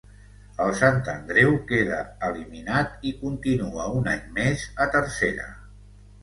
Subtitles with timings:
[0.63, 1.99] El Sant Andreu queda
[2.29, 5.47] eliminat i continua un any més a Tercera.